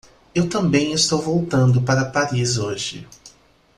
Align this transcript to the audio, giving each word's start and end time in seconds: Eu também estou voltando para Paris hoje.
Eu 0.33 0.49
também 0.49 0.93
estou 0.93 1.21
voltando 1.21 1.79
para 1.83 2.05
Paris 2.09 2.57
hoje. 2.57 3.07